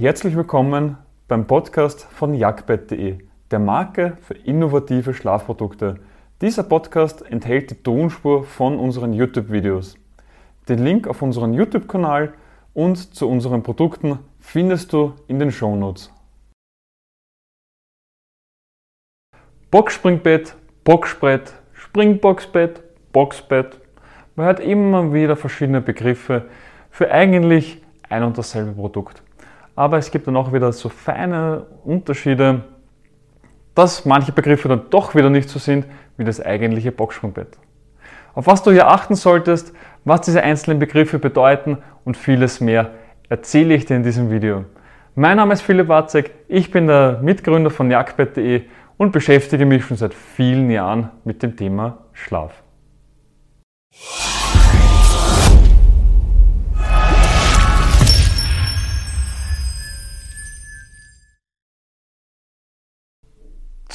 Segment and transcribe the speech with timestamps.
[0.00, 0.96] Herzlich willkommen
[1.26, 3.18] beim Podcast von jagdbett.de,
[3.50, 5.98] der Marke für innovative Schlafprodukte.
[6.40, 9.96] Dieser Podcast enthält die Tonspur von unseren YouTube-Videos.
[10.68, 12.32] Den Link auf unseren YouTube-Kanal
[12.74, 16.12] und zu unseren Produkten findest du in den Shownotes.
[19.72, 20.54] Boxspringbett,
[20.84, 23.80] Boxsprett, Springboxbett, Boxbett.
[24.36, 26.48] Man hört immer wieder verschiedene Begriffe
[26.88, 29.24] für eigentlich ein und dasselbe Produkt.
[29.78, 32.64] Aber es gibt dann auch wieder so feine Unterschiede,
[33.76, 37.56] dass manche Begriffe dann doch wieder nicht so sind wie das eigentliche Boxsprungbett.
[38.34, 39.72] Auf was du hier achten solltest,
[40.04, 42.90] was diese einzelnen Begriffe bedeuten und vieles mehr,
[43.28, 44.64] erzähle ich dir in diesem Video.
[45.14, 48.62] Mein Name ist Philipp Watzek, ich bin der Mitgründer von jagdbett.de
[48.96, 52.64] und beschäftige mich schon seit vielen Jahren mit dem Thema Schlaf.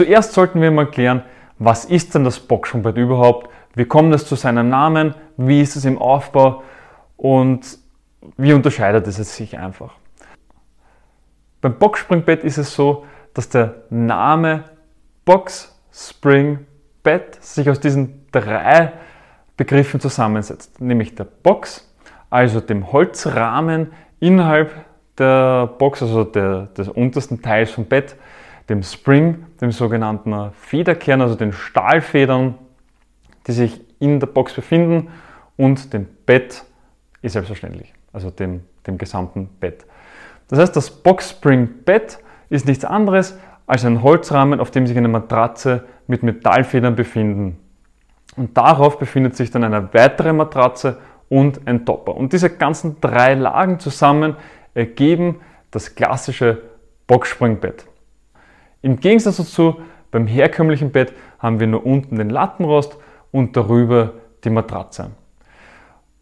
[0.00, 1.24] Zuerst sollten wir mal klären,
[1.58, 3.50] was ist denn das Boxsprungbett überhaupt?
[3.74, 5.14] Wie kommt es zu seinem Namen?
[5.36, 6.62] Wie ist es im Aufbau?
[7.18, 7.76] Und
[8.38, 9.92] wie unterscheidet es sich einfach?
[11.60, 14.64] Beim Boxspringbett ist es so, dass der Name
[15.26, 16.60] Box Spring
[17.02, 18.94] Bett sich aus diesen drei
[19.58, 21.94] Begriffen zusammensetzt, nämlich der Box,
[22.30, 24.72] also dem Holzrahmen innerhalb
[25.18, 28.16] der Box, also der, des untersten Teils vom Bett,
[28.70, 32.54] dem Spring, dem sogenannten Federkern, also den Stahlfedern,
[33.46, 35.08] die sich in der Box befinden
[35.56, 36.64] und dem Bett
[37.20, 39.84] ist selbstverständlich, also dem, dem gesamten Bett.
[40.48, 44.96] Das heißt, das Box Spring Bett ist nichts anderes als ein Holzrahmen, auf dem sich
[44.96, 47.58] eine Matratze mit Metallfedern befinden.
[48.36, 50.98] Und darauf befindet sich dann eine weitere Matratze
[51.28, 52.16] und ein Topper.
[52.16, 54.36] Und diese ganzen drei Lagen zusammen
[54.74, 56.62] ergeben das klassische
[57.06, 57.89] Boxspringbett.
[58.82, 62.96] Im Gegensatz dazu, beim herkömmlichen Bett haben wir nur unten den Lattenrost
[63.30, 64.14] und darüber
[64.44, 65.10] die Matratze.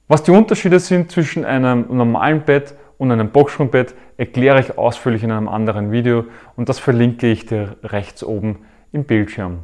[0.09, 5.31] Was die Unterschiede sind zwischen einem normalen Bett und einem Boxspringbett erkläre ich ausführlich in
[5.31, 6.25] einem anderen Video
[6.57, 8.61] und das verlinke ich dir rechts oben
[8.93, 9.61] im Bildschirm.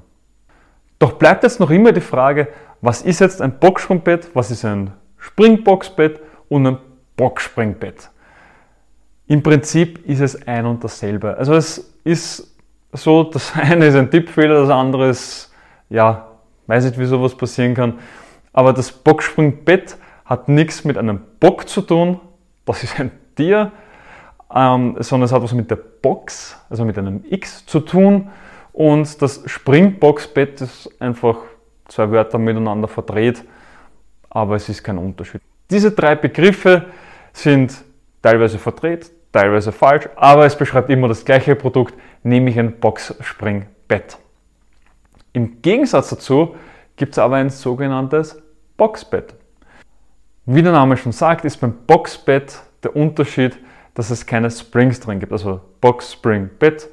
[0.99, 2.49] Doch bleibt jetzt noch immer die Frage,
[2.81, 6.79] was ist jetzt ein Boxspringbett, was ist ein Springboxbett und ein
[7.17, 8.11] Boxspringbett?
[9.27, 11.37] Im Prinzip ist es ein und dasselbe.
[11.37, 12.54] Also es ist
[12.95, 15.53] so, das eine ist ein Tippfehler, das andere ist,
[15.91, 16.29] ja,
[16.67, 17.99] weiß nicht, wie sowas passieren kann.
[18.53, 22.21] Aber das Boxspringbett hat nichts mit einem Bock zu tun,
[22.65, 23.73] das ist ein Tier,
[24.55, 28.31] ähm, sondern es hat was mit der Box, also mit einem X zu tun.
[28.73, 31.37] Und das Springboxbett ist einfach
[31.89, 33.45] zwei Wörter miteinander verdreht,
[34.31, 35.43] aber es ist kein Unterschied.
[35.71, 36.87] Diese drei Begriffe
[37.33, 37.85] sind
[38.23, 44.17] teilweise verdreht, teilweise falsch, aber es beschreibt immer das gleiche Produkt, nämlich ein Boxspringbett.
[45.33, 46.55] Im Gegensatz dazu
[46.97, 48.41] gibt es aber ein sogenanntes
[48.77, 49.35] Boxbett.
[50.47, 53.59] Wie der Name schon sagt, ist beim Boxbett der Unterschied,
[53.95, 55.33] dass es keine Springs drin gibt.
[55.33, 56.89] Also Box Spring Bett,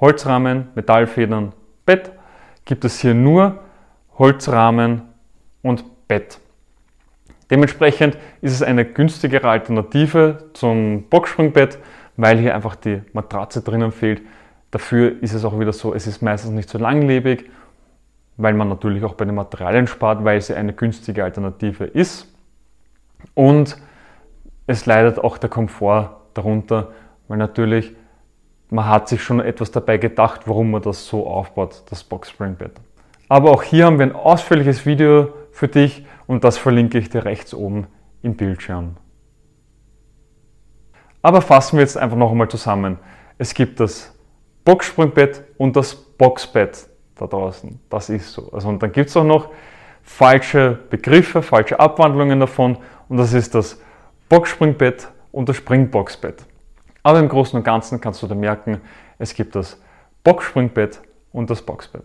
[0.00, 1.52] Holzrahmen, Metallfedern,
[1.84, 2.12] Bett.
[2.64, 3.58] Gibt es hier nur
[4.18, 5.02] Holzrahmen
[5.62, 6.38] und Bett.
[7.52, 11.78] Dementsprechend ist es eine günstigere Alternative zum Boxspringbett,
[12.16, 14.22] weil hier einfach die Matratze drinnen fehlt.
[14.70, 17.50] Dafür ist es auch wieder so, es ist meistens nicht so langlebig,
[18.38, 22.34] weil man natürlich auch bei den Materialien spart, weil sie eine günstige Alternative ist.
[23.34, 23.76] Und
[24.66, 26.92] es leidet auch der Komfort darunter,
[27.28, 27.94] weil natürlich
[28.70, 32.54] man hat sich schon etwas dabei gedacht, warum man das so aufbaut, das Box Spring
[32.54, 32.72] Bed.
[33.28, 37.24] Aber auch hier haben wir ein ausführliches Video für dich und das verlinke ich dir
[37.24, 37.86] rechts oben
[38.22, 38.96] im Bildschirm.
[41.22, 42.98] Aber fassen wir jetzt einfach noch einmal zusammen.
[43.38, 44.12] Es gibt das
[44.64, 47.78] Boxspringbett und das Boxbett da draußen.
[47.88, 48.50] Das ist so.
[48.52, 49.50] Also und dann gibt es auch noch
[50.02, 53.80] falsche Begriffe, falsche Abwandlungen davon und das ist das
[54.28, 56.44] Boxspringbett und das Springboxbett.
[57.02, 58.80] Aber im Großen und Ganzen kannst du dir merken,
[59.18, 59.80] es gibt das
[60.24, 61.00] Boxspringbett
[61.32, 62.04] und das Boxbett.